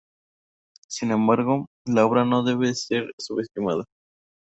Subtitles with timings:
[0.87, 3.83] Sin embargo, la obra no debe ser subestimada.